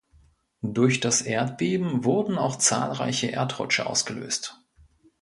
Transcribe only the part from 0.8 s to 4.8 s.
das Erdbeben wurden auch zahlreiche Erdrutsche ausgelöst.